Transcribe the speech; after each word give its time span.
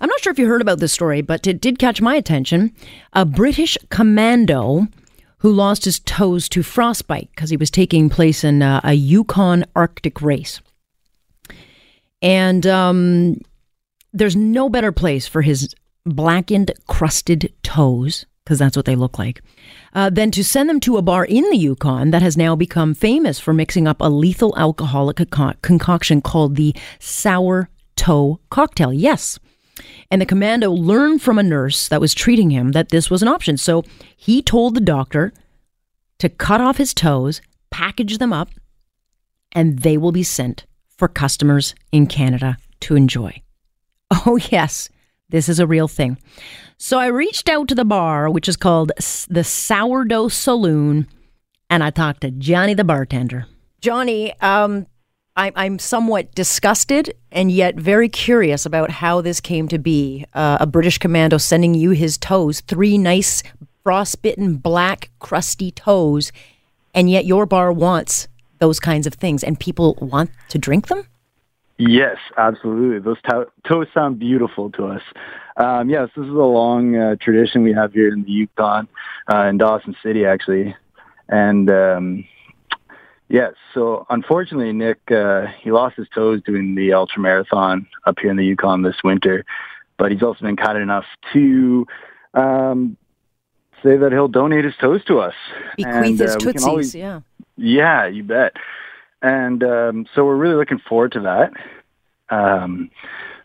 I'm 0.00 0.08
not 0.08 0.20
sure 0.20 0.32
if 0.32 0.38
you 0.38 0.46
heard 0.46 0.62
about 0.62 0.80
this 0.80 0.92
story, 0.92 1.20
but 1.20 1.46
it 1.46 1.60
did 1.60 1.78
catch 1.78 2.00
my 2.00 2.14
attention. 2.14 2.72
A 3.12 3.24
British 3.24 3.76
commando 3.90 4.88
who 5.38 5.52
lost 5.52 5.84
his 5.84 6.00
toes 6.00 6.48
to 6.50 6.62
frostbite 6.62 7.30
because 7.34 7.50
he 7.50 7.56
was 7.56 7.70
taking 7.70 8.08
place 8.08 8.44
in 8.44 8.62
uh, 8.62 8.80
a 8.84 8.94
Yukon 8.94 9.64
Arctic 9.74 10.20
race. 10.22 10.60
And 12.22 12.66
um, 12.66 13.40
there's 14.12 14.36
no 14.36 14.68
better 14.68 14.92
place 14.92 15.26
for 15.26 15.42
his 15.42 15.74
blackened, 16.04 16.72
crusted 16.86 17.52
toes, 17.62 18.26
because 18.44 18.58
that's 18.58 18.76
what 18.76 18.84
they 18.86 18.96
look 18.96 19.18
like, 19.18 19.42
uh, 19.94 20.10
than 20.10 20.30
to 20.32 20.44
send 20.44 20.68
them 20.68 20.80
to 20.80 20.96
a 20.96 21.02
bar 21.02 21.24
in 21.24 21.48
the 21.50 21.56
Yukon 21.56 22.10
that 22.10 22.22
has 22.22 22.36
now 22.36 22.54
become 22.54 22.94
famous 22.94 23.38
for 23.38 23.52
mixing 23.52 23.86
up 23.86 24.00
a 24.00 24.10
lethal 24.10 24.54
alcoholic 24.58 25.18
concoction 25.62 26.20
called 26.20 26.56
the 26.56 26.74
sour 26.98 27.68
toe 27.96 28.40
cocktail. 28.50 28.92
Yes. 28.92 29.38
And 30.10 30.20
the 30.20 30.26
commando 30.26 30.70
learned 30.70 31.22
from 31.22 31.38
a 31.38 31.42
nurse 31.42 31.88
that 31.88 32.00
was 32.00 32.14
treating 32.14 32.50
him 32.50 32.72
that 32.72 32.90
this 32.90 33.10
was 33.10 33.22
an 33.22 33.28
option. 33.28 33.56
So 33.56 33.84
he 34.16 34.42
told 34.42 34.74
the 34.74 34.80
doctor 34.80 35.32
to 36.18 36.28
cut 36.28 36.60
off 36.60 36.76
his 36.76 36.94
toes, 36.94 37.40
package 37.70 38.18
them 38.18 38.32
up, 38.32 38.50
and 39.52 39.80
they 39.80 39.96
will 39.96 40.12
be 40.12 40.22
sent 40.22 40.66
for 40.96 41.08
customers 41.08 41.74
in 41.92 42.06
Canada 42.06 42.56
to 42.80 42.96
enjoy. 42.96 43.42
Oh, 44.26 44.40
yes, 44.50 44.88
this 45.28 45.48
is 45.48 45.60
a 45.60 45.66
real 45.68 45.86
thing. 45.86 46.18
So 46.78 46.98
I 46.98 47.06
reached 47.06 47.48
out 47.48 47.68
to 47.68 47.76
the 47.76 47.84
bar, 47.84 48.28
which 48.28 48.48
is 48.48 48.56
called 48.56 48.90
the 49.28 49.44
Sourdough 49.44 50.28
Saloon, 50.28 51.06
and 51.70 51.84
I 51.84 51.90
talked 51.90 52.22
to 52.22 52.32
Johnny 52.32 52.74
the 52.74 52.82
bartender. 52.82 53.46
Johnny, 53.80 54.32
um, 54.40 54.88
I, 55.36 55.52
I'm 55.54 55.78
somewhat 55.78 56.34
disgusted 56.34 57.14
and 57.30 57.50
yet 57.50 57.76
very 57.76 58.08
curious 58.08 58.66
about 58.66 58.90
how 58.90 59.20
this 59.20 59.40
came 59.40 59.68
to 59.68 59.78
be. 59.78 60.26
Uh, 60.34 60.58
a 60.60 60.66
British 60.66 60.98
commando 60.98 61.38
sending 61.38 61.74
you 61.74 61.90
his 61.90 62.18
toes, 62.18 62.60
three 62.60 62.98
nice 62.98 63.42
frostbitten, 63.82 64.56
black, 64.56 65.10
crusty 65.18 65.70
toes, 65.70 66.32
and 66.94 67.08
yet 67.08 67.24
your 67.24 67.46
bar 67.46 67.72
wants 67.72 68.28
those 68.58 68.78
kinds 68.78 69.06
of 69.06 69.14
things, 69.14 69.42
and 69.42 69.58
people 69.58 69.96
want 70.00 70.30
to 70.50 70.58
drink 70.58 70.88
them? 70.88 71.06
Yes, 71.78 72.18
absolutely. 72.36 72.98
Those 72.98 73.20
to- 73.22 73.48
toes 73.66 73.86
sound 73.94 74.18
beautiful 74.18 74.70
to 74.72 74.86
us. 74.86 75.02
Um, 75.56 75.88
yes, 75.88 76.10
this 76.14 76.24
is 76.24 76.30
a 76.30 76.34
long 76.34 76.94
uh, 76.94 77.16
tradition 77.20 77.62
we 77.62 77.72
have 77.72 77.92
here 77.92 78.12
in 78.12 78.22
the 78.22 78.30
Yukon, 78.30 78.86
uh, 79.32 79.46
in 79.46 79.56
Dawson 79.56 79.96
City, 80.02 80.26
actually. 80.26 80.76
And 81.28 81.70
um, 81.70 82.24
yes, 83.30 83.54
so 83.72 84.06
unfortunately, 84.10 84.72
Nick 84.72 84.98
uh, 85.10 85.46
he 85.62 85.70
lost 85.70 85.96
his 85.96 86.08
toes 86.14 86.42
doing 86.44 86.74
the 86.74 86.92
ultra 86.92 87.22
marathon 87.22 87.86
up 88.04 88.18
here 88.20 88.30
in 88.30 88.36
the 88.36 88.44
Yukon 88.44 88.82
this 88.82 88.96
winter, 89.02 89.44
but 89.96 90.12
he's 90.12 90.22
also 90.22 90.42
been 90.42 90.56
kind 90.56 90.76
enough 90.76 91.06
to 91.32 91.86
um, 92.34 92.96
say 93.82 93.96
that 93.96 94.12
he'll 94.12 94.28
donate 94.28 94.64
his 94.64 94.76
toes 94.76 95.02
to 95.06 95.20
us. 95.20 95.34
Bequeath 95.76 96.18
his 96.18 96.34
uh, 96.34 96.38
tootsies, 96.38 96.66
always, 96.66 96.94
yeah. 96.94 97.20
Yeah, 97.56 98.06
you 98.06 98.22
bet. 98.24 98.54
And 99.22 99.62
um, 99.62 100.06
so 100.14 100.24
we're 100.24 100.36
really 100.36 100.56
looking 100.56 100.78
forward 100.78 101.12
to 101.12 101.20
that. 101.20 101.52
Um, 102.34 102.90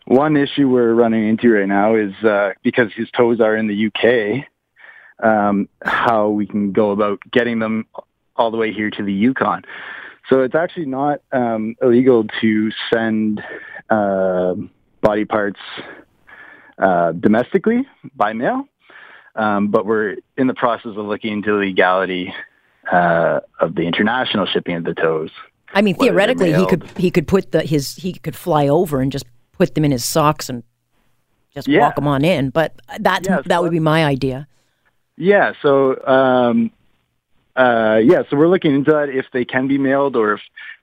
one 0.06 0.36
issue 0.36 0.68
we're 0.68 0.94
running 0.94 1.28
into 1.28 1.50
right 1.50 1.66
now 1.66 1.96
is 1.96 2.14
uh, 2.24 2.52
because 2.62 2.92
his 2.94 3.10
toes 3.10 3.40
are 3.40 3.56
in 3.56 3.66
the 3.66 3.86
UK, 3.88 4.46
um, 5.26 5.68
how 5.82 6.28
we 6.28 6.46
can 6.46 6.72
go 6.72 6.90
about 6.90 7.20
getting 7.30 7.58
them 7.58 7.86
all 8.36 8.50
the 8.50 8.56
way 8.56 8.72
here 8.72 8.90
to 8.90 9.02
the 9.02 9.12
Yukon. 9.12 9.62
So 10.28 10.42
it's 10.42 10.54
actually 10.54 10.86
not 10.86 11.20
um, 11.32 11.76
illegal 11.80 12.24
to 12.40 12.70
send 12.92 13.42
uh, 13.90 14.54
body 15.00 15.24
parts 15.24 15.60
uh, 16.78 17.12
domestically 17.12 17.86
by 18.14 18.32
mail, 18.32 18.64
um, 19.36 19.68
but 19.68 19.86
we're 19.86 20.16
in 20.36 20.46
the 20.46 20.54
process 20.54 20.92
of 20.96 21.06
looking 21.06 21.32
into 21.32 21.52
the 21.52 21.58
legality 21.58 22.34
uh, 22.92 23.40
of 23.60 23.74
the 23.74 23.82
international 23.82 24.46
shipping 24.46 24.76
of 24.76 24.84
the 24.84 24.94
toes. 24.94 25.30
I 25.72 25.82
mean, 25.82 25.94
theoretically, 25.96 26.52
he 26.52 26.66
could 26.66 26.84
he 26.96 27.10
could 27.10 27.26
put 27.26 27.52
the 27.52 27.62
his 27.62 27.96
he 27.96 28.14
could 28.14 28.36
fly 28.36 28.68
over 28.68 29.00
and 29.00 29.12
just 29.12 29.26
put 29.52 29.74
them 29.74 29.84
in 29.84 29.90
his 29.90 30.04
socks 30.04 30.48
and 30.48 30.62
just 31.54 31.68
yeah. 31.68 31.80
walk 31.80 31.96
them 31.96 32.06
on 32.06 32.24
in. 32.24 32.50
But 32.50 32.74
that 33.00 33.26
yeah, 33.26 33.42
that 33.46 33.62
would 33.62 33.72
be 33.72 33.80
my 33.80 34.04
idea. 34.04 34.46
Yeah. 35.16 35.52
So 35.62 36.00
um, 36.06 36.70
uh, 37.56 37.98
yeah. 38.02 38.22
So 38.28 38.36
we're 38.36 38.48
looking 38.48 38.74
into 38.74 38.90
that 38.92 39.08
if 39.08 39.26
they 39.32 39.44
can 39.44 39.68
be 39.68 39.78
mailed, 39.78 40.16
or 40.16 40.34
if 40.34 40.40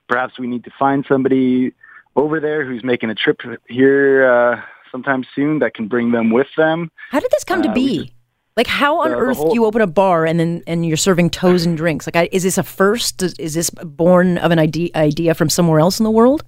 perhaps 0.08 0.38
we 0.38 0.46
need 0.46 0.64
to 0.64 0.70
find 0.78 1.04
somebody 1.08 1.72
over 2.16 2.40
there 2.40 2.64
who's 2.64 2.84
making 2.84 3.10
a 3.10 3.14
trip 3.14 3.40
here 3.68 4.30
uh, 4.30 4.60
sometime 4.90 5.24
soon 5.34 5.58
that 5.60 5.74
can 5.74 5.88
bring 5.88 6.12
them 6.12 6.30
with 6.30 6.48
them. 6.56 6.90
How 7.10 7.20
did 7.20 7.30
this 7.30 7.44
come 7.44 7.62
to 7.62 7.70
uh, 7.70 7.74
be? 7.74 8.12
Like 8.56 8.68
how 8.68 9.00
on 9.00 9.10
earth 9.12 9.36
whole, 9.36 9.48
do 9.48 9.54
you 9.54 9.64
open 9.64 9.82
a 9.82 9.86
bar 9.86 10.24
and 10.24 10.38
then 10.38 10.62
and 10.68 10.86
you're 10.86 10.96
serving 10.96 11.30
toes 11.30 11.66
and 11.66 11.76
drinks? 11.76 12.06
Like, 12.06 12.14
I, 12.14 12.28
is 12.30 12.44
this 12.44 12.56
a 12.56 12.62
first? 12.62 13.20
Is 13.40 13.54
this 13.54 13.68
born 13.70 14.38
of 14.38 14.52
an 14.52 14.60
idea 14.60 14.90
idea 14.94 15.34
from 15.34 15.50
somewhere 15.50 15.80
else 15.80 15.98
in 15.98 16.04
the 16.04 16.10
world? 16.10 16.44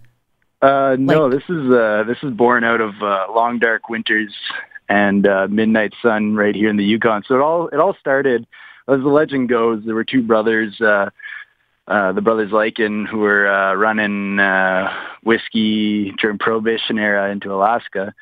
Uh, 0.62 0.97
no, 0.98 1.26
like, 1.26 1.41
this 1.41 1.50
is 1.50 1.70
uh, 1.70 2.04
this 2.06 2.19
is 2.22 2.32
born 2.32 2.62
out 2.62 2.81
of 2.81 2.94
uh, 3.03 3.26
long 3.34 3.59
dark 3.59 3.88
winters 3.88 4.32
and 4.88 5.26
uh, 5.26 5.48
midnight 5.50 5.94
sun 6.00 6.36
right 6.36 6.54
here 6.54 6.70
in 6.70 6.76
the 6.76 6.84
Yukon. 6.84 7.25
So 7.26 7.34
it 7.34 7.41
all 7.41 7.66
it 7.69 7.81
all 7.81 7.97
started, 7.98 8.47
as 8.88 9.00
the 9.00 9.08
legend 9.08 9.48
goes, 9.48 9.82
there 9.84 9.94
were 9.94 10.04
two 10.04 10.22
brothers. 10.22 10.80
Uh, 10.80 11.10
uh, 11.88 12.12
the 12.12 12.20
brothers 12.20 12.50
Linken, 12.50 13.06
who 13.06 13.19
were 13.19 13.48
uh, 13.48 13.74
running 13.74 14.41
uh, 14.41 14.92
whiskey 15.22 16.12
during 16.20 16.36
Prohibition 16.38 16.98
era 16.98 17.30
into 17.30 17.52
Alaska, 17.52 18.12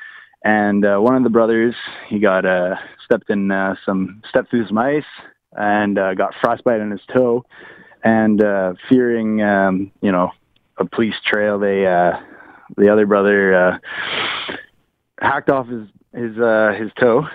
and 0.44 0.84
uh, 0.84 0.98
one 0.98 1.16
of 1.16 1.22
the 1.22 1.30
brothers 1.30 1.74
he 2.08 2.18
got 2.18 2.44
uh, 2.44 2.76
stepped 3.02 3.30
in 3.30 3.50
uh, 3.50 3.74
some 3.86 4.22
stepped 4.28 4.50
through 4.50 4.66
some 4.66 4.76
ice 4.76 5.04
and 5.52 5.98
uh, 5.98 6.14
got 6.14 6.34
frostbite 6.42 6.80
on 6.80 6.90
his 6.90 7.00
toe. 7.12 7.44
And 8.02 8.42
uh, 8.42 8.74
fearing, 8.88 9.40
um, 9.40 9.90
you 10.02 10.12
know, 10.12 10.32
a 10.76 10.84
police 10.84 11.14
trail, 11.24 11.58
they 11.58 11.86
uh, 11.86 12.20
the 12.76 12.90
other 12.90 13.06
brother 13.06 13.54
uh, 13.54 13.78
hacked 15.20 15.50
off 15.50 15.66
his 15.68 15.88
his 16.12 16.38
uh, 16.38 16.74
his 16.78 16.90
toe, 17.00 17.26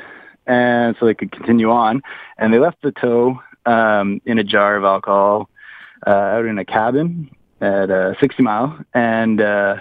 and 0.49 0.95
so 0.99 1.05
they 1.05 1.13
could 1.13 1.31
continue 1.31 1.69
on. 1.69 2.01
And 2.37 2.53
they 2.53 2.59
left 2.59 2.81
the 2.81 2.91
toe 2.91 3.39
um, 3.65 4.19
in 4.25 4.39
a 4.39 4.43
jar 4.43 4.75
of 4.75 4.83
alcohol 4.83 5.49
uh, 6.05 6.09
out 6.09 6.45
in 6.45 6.57
a 6.57 6.65
cabin 6.65 7.29
at 7.61 7.89
uh, 7.89 8.19
60 8.19 8.43
Mile, 8.43 8.79
and 8.93 9.39
uh, 9.39 9.75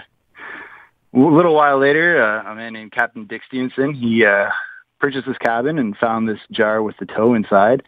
a 1.13 1.17
little 1.17 1.55
while 1.55 1.79
later, 1.79 2.21
uh, 2.21 2.51
a 2.51 2.55
man 2.55 2.73
named 2.73 2.91
Captain 2.91 3.25
Dick 3.25 3.41
Stevenson, 3.47 3.93
he 3.93 4.25
uh, 4.25 4.49
purchased 4.99 5.25
this 5.25 5.37
cabin 5.37 5.79
and 5.79 5.97
found 5.97 6.29
this 6.29 6.39
jar 6.51 6.83
with 6.83 6.97
the 6.97 7.05
toe 7.05 7.33
inside. 7.33 7.83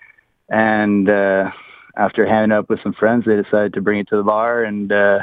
And 0.50 1.10
uh, 1.10 1.52
after 1.96 2.26
hanging 2.26 2.52
up 2.52 2.70
with 2.70 2.82
some 2.82 2.94
friends, 2.94 3.26
they 3.26 3.36
decided 3.36 3.74
to 3.74 3.82
bring 3.82 4.00
it 4.00 4.08
to 4.10 4.18
the 4.18 4.24
bar 4.24 4.64
and 4.64 4.92
uh, 4.92 5.20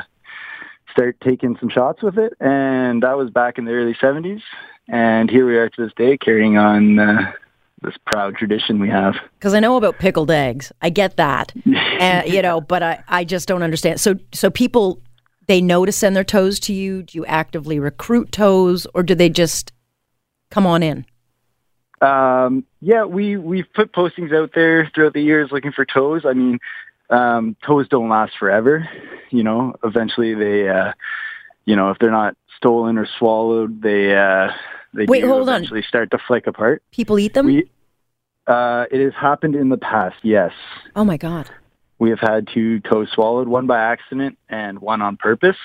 start 0.92 1.16
taking 1.20 1.56
some 1.58 1.70
shots 1.70 2.02
with 2.02 2.18
it. 2.18 2.34
And 2.40 3.02
that 3.02 3.16
was 3.16 3.30
back 3.30 3.58
in 3.58 3.64
the 3.64 3.72
early 3.72 3.94
70s. 3.94 4.42
And 4.86 5.30
here 5.30 5.46
we 5.46 5.56
are 5.56 5.68
to 5.68 5.84
this 5.84 5.92
day 5.96 6.16
carrying 6.16 6.56
on 6.56 6.98
uh, 6.98 7.32
this 7.82 7.94
proud 8.06 8.34
tradition 8.36 8.80
we 8.80 8.88
have. 8.88 9.14
Because 9.38 9.54
I 9.54 9.60
know 9.60 9.76
about 9.76 9.98
pickled 9.98 10.30
eggs. 10.30 10.72
I 10.82 10.90
get 10.90 11.16
that. 11.16 11.52
uh, 12.00 12.22
you 12.26 12.42
know, 12.42 12.60
but 12.60 12.82
I, 12.82 13.02
I 13.08 13.24
just 13.24 13.48
don't 13.48 13.62
understand. 13.62 14.00
So, 14.00 14.16
so 14.32 14.50
people, 14.50 15.00
they 15.48 15.60
know 15.60 15.84
to 15.84 15.92
send 15.92 16.14
their 16.14 16.24
toes 16.24 16.60
to 16.60 16.72
you? 16.72 17.02
Do 17.02 17.18
you 17.18 17.26
actively 17.26 17.80
recruit 17.80 18.30
toes 18.30 18.86
or 18.94 19.02
do 19.02 19.14
they 19.14 19.28
just 19.28 19.72
come 20.50 20.66
on 20.66 20.82
in? 20.82 21.04
Um, 22.00 22.64
yeah, 22.80 23.04
we 23.04 23.36
we've 23.36 23.66
put 23.74 23.92
postings 23.92 24.32
out 24.32 24.52
there 24.54 24.88
throughout 24.94 25.14
the 25.14 25.22
years 25.22 25.50
looking 25.50 25.72
for 25.72 25.84
toes. 25.84 26.22
I 26.24 26.32
mean, 26.32 26.60
um, 27.10 27.56
toes 27.66 27.88
don't 27.88 28.08
last 28.08 28.34
forever. 28.38 28.88
You 29.30 29.42
know, 29.42 29.74
eventually 29.82 30.34
they, 30.34 30.68
uh, 30.68 30.92
you 31.64 31.74
know, 31.74 31.90
if 31.90 31.98
they're 31.98 32.12
not 32.12 32.36
stolen 32.56 32.98
or 32.98 33.08
swallowed, 33.18 33.82
they 33.82 34.16
uh, 34.16 34.52
they 34.94 35.06
Wait, 35.06 35.24
hold 35.24 35.42
eventually 35.42 35.80
on. 35.80 35.88
start 35.88 36.10
to 36.12 36.18
flake 36.18 36.46
apart. 36.46 36.82
People 36.92 37.18
eat 37.18 37.34
them. 37.34 37.46
We, 37.46 37.68
uh, 38.48 38.86
it 38.90 39.04
has 39.04 39.12
happened 39.14 39.54
in 39.54 39.68
the 39.68 39.76
past. 39.76 40.16
Yes. 40.22 40.52
Oh 40.96 41.04
my 41.04 41.16
god. 41.16 41.50
We 41.98 42.10
have 42.10 42.20
had 42.20 42.48
two 42.52 42.80
toes 42.80 43.08
swallowed, 43.12 43.48
one 43.48 43.66
by 43.66 43.78
accident 43.78 44.38
and 44.48 44.78
one 44.78 45.02
on 45.02 45.16
purpose. 45.16 45.56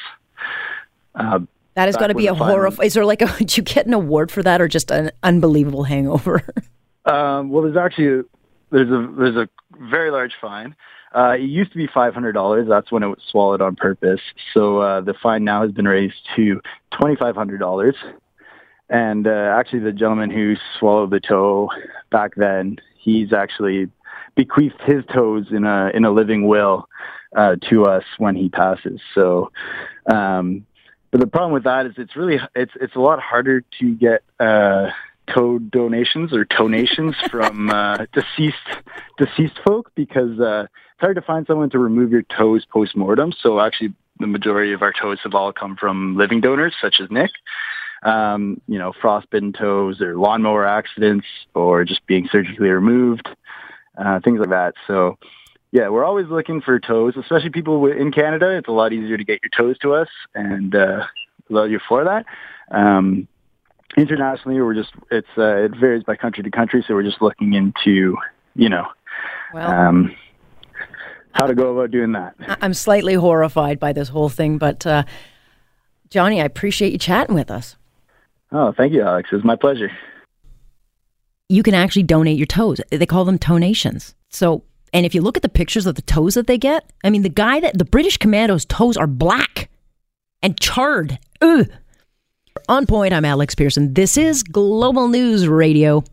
Uh, 1.16 1.40
that 1.76 1.86
has 1.86 1.96
got 1.96 2.08
to 2.08 2.16
be 2.16 2.28
a 2.28 2.34
horror. 2.34 2.70
Is 2.82 2.94
there 2.94 3.06
like 3.06 3.22
a? 3.22 3.28
Do 3.44 3.56
you 3.56 3.64
get 3.64 3.86
an 3.86 3.94
award 3.94 4.32
for 4.32 4.44
that, 4.44 4.62
or 4.62 4.68
just 4.68 4.92
an 4.92 5.12
unbelievable 5.24 5.84
hangover? 5.84 6.44
um, 7.06 7.50
well, 7.50 7.64
there's 7.64 7.78
actually 7.78 8.24
there's 8.72 8.90
a 8.90 9.14
there's 9.18 9.36
a 9.36 9.50
very 9.90 10.12
large 10.12 10.34
fine. 10.42 10.76
Uh, 11.16 11.36
it 11.38 11.42
used 11.42 11.72
to 11.72 11.78
be 11.78 11.88
five 11.94 12.14
hundred 12.14 12.34
dollars. 12.34 12.68
That's 12.68 12.92
when 12.92 13.04
it 13.04 13.08
was 13.08 13.20
swallowed 13.30 13.62
on 13.62 13.76
purpose. 13.76 14.22
So 14.54 14.80
uh, 14.80 15.02
the 15.02 15.14
fine 15.22 15.44
now 15.44 15.62
has 15.62 15.72
been 15.72 15.88
raised 15.88 16.28
to 16.36 16.62
twenty 16.92 17.16
five 17.16 17.36
hundred 17.36 17.60
dollars. 17.60 17.96
And 18.94 19.25
uh, 19.25 19.56
actually, 19.57 19.80
the 19.80 19.92
gentleman 19.92 20.30
who 20.30 20.56
swallowed 20.78 21.10
the 21.10 21.19
toe 21.19 21.69
back 22.12 22.36
then, 22.36 22.78
he's 23.00 23.34
actually 23.34 23.90
bequeathed 24.36 24.81
his 24.86 25.04
toes 25.12 25.48
in 25.50 25.66
a 25.66 25.90
in 25.95 26.06
a 26.06 26.12
living 26.12 26.48
will 26.48 26.88
uh, 27.36 27.56
to 27.69 27.86
us 27.86 28.04
when 28.19 28.36
he 28.36 28.50
passes. 28.50 29.01
So 29.16 29.51
um, 30.06 30.68
But 31.10 31.22
the 31.22 31.28
problem 31.28 31.54
with 31.54 31.63
that 31.63 31.88
is 31.88 31.94
it's 31.98 32.16
really 32.16 32.40
it's 32.56 32.74
it's 32.80 32.95
a 32.95 33.00
lot 33.00 33.19
harder 33.19 33.63
to 33.80 33.95
get 33.95 34.24
uh, 34.40 34.92
toe 35.34 35.57
donations 35.57 36.31
or 36.31 36.46
donations 36.46 37.16
from 37.31 37.72
uh, 37.72 38.06
deceased 38.13 38.57
deceased 39.18 39.60
folk 39.66 39.92
because 39.96 40.39
uh, 40.39 40.68
it's 40.68 41.01
hard 41.01 41.16
to 41.16 41.24
find 41.24 41.48
someone 41.48 41.72
to 41.72 41.80
remove 41.80 42.12
your 42.12 42.24
toes 42.24 42.63
post 42.72 42.96
mortem. 42.96 43.34
So 43.42 43.60
actually, 43.60 43.96
the 44.19 44.28
majority 44.28 44.74
of 44.74 44.84
our 44.84 44.94
toes 44.94 45.18
have 45.24 45.34
all 45.34 45.51
come 45.51 45.78
from 45.78 46.16
living 46.16 46.42
donors, 46.42 46.75
such 46.80 46.96
as 47.01 47.10
Nick. 47.10 47.31
Um, 48.04 48.60
you 48.68 48.78
know, 48.78 48.92
frostbitten 49.02 49.54
toes 49.54 50.02
or 50.02 50.18
lawnmower 50.18 50.66
accidents 50.66 51.26
or 51.54 51.86
just 51.86 52.06
being 52.06 52.28
surgically 52.30 52.68
removed, 52.68 53.30
uh, 53.98 54.20
things 54.20 54.40
like 54.40 54.50
that. 54.50 54.74
So, 54.88 55.18
yeah, 55.72 55.88
we're 55.88 56.04
always 56.04 56.28
looking 56.28 56.60
for 56.60 56.80
toes, 56.80 57.14
especially 57.18 57.50
people 57.50 57.86
in 57.88 58.12
Canada. 58.12 58.58
It's 58.58 58.68
a 58.68 58.72
lot 58.72 58.92
easier 58.92 59.18
to 59.18 59.24
get 59.24 59.40
your 59.42 59.52
toes 59.56 59.78
to 59.80 59.94
us, 59.94 60.10
and 60.36 60.76
uh, 60.76 61.06
love 61.50 61.72
you 61.72 61.80
for 61.88 62.04
that. 62.04 62.26
Um, 62.70 63.28
internationally, 63.98 64.60
we're 64.62 64.76
just 64.76 64.92
it's 65.10 65.28
uh, 65.38 65.64
it 65.64 65.76
varies 65.76 66.04
by 66.04 66.16
country 66.16 66.44
to 66.44 66.52
country, 66.52 66.84
so 66.88 66.94
we're 66.94 67.04
just 67.04 67.22
looking 67.22 67.54
into 67.54 68.18
you 68.56 68.70
know. 68.70 68.88
Well, 69.54 69.72
um, 69.72 70.16
how 71.32 71.48
to 71.48 71.56
go 71.56 71.76
about 71.76 71.92
doing 71.92 72.12
that. 72.12 72.36
I'm 72.62 72.74
slightly 72.74 73.16
horrified 73.16 73.80
by 73.80 73.94
this 73.94 74.10
whole 74.10 74.30
thing, 74.30 74.58
but 74.58 74.86
uh, 74.86 75.04
Johnny, 76.10 76.42
I 76.42 76.46
appreciate 76.46 76.92
you 76.92 77.00
chatting 77.00 77.36
with 77.36 77.50
us. 77.50 77.76
Oh, 78.54 78.72
thank 78.72 78.94
you, 78.94 79.02
Alex. 79.02 79.30
It's 79.32 79.44
my 79.44 79.56
pleasure. 79.56 79.92
You 81.50 81.64
can 81.64 81.74
actually 81.74 82.04
donate 82.04 82.38
your 82.38 82.46
toes. 82.46 82.80
They 82.92 83.06
call 83.06 83.26
them 83.26 83.40
tonations. 83.40 84.14
So, 84.30 84.64
and 84.94 85.06
if 85.06 85.16
you 85.16 85.22
look 85.22 85.36
at 85.36 85.44
the 85.44 85.50
pictures 85.50 85.88
of 85.88 85.96
the 85.96 86.04
toes 86.04 86.36
that 86.36 86.46
they 86.46 86.60
get, 86.60 86.92
I 87.04 87.10
mean, 87.10 87.24
the 87.24 87.30
guy 87.30 87.60
that 87.60 87.78
the 87.78 87.86
British 87.86 88.18
Commando's 88.18 88.64
toes 88.66 88.96
are 88.96 89.08
black 89.08 89.70
and 90.44 90.60
charred. 90.60 91.18
Ugh. 91.42 91.68
On 92.70 92.86
point, 92.86 93.14
I'm 93.14 93.26
Alex 93.26 93.56
Pearson. 93.56 93.96
This 93.96 94.18
is 94.18 94.44
Global 94.44 95.08
News 95.08 95.48
Radio. 95.48 96.04